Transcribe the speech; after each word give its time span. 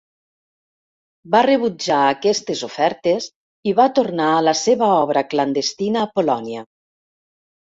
Va 1.35 1.41
rebutjar 1.47 1.99
aquestes 2.13 2.63
ofertes 2.69 3.27
i 3.73 3.75
va 3.81 3.87
tornar 4.01 4.31
a 4.39 4.43
la 4.49 4.57
seva 4.63 4.89
obra 4.95 5.25
clandestina 5.35 6.03
a 6.07 6.11
Polònia. 6.17 6.67